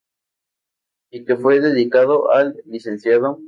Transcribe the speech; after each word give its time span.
Y 1.11 1.25
que 1.25 1.35
fue 1.35 1.59
dedicado 1.59 2.31
al 2.31 2.59
Lic. 2.65 2.87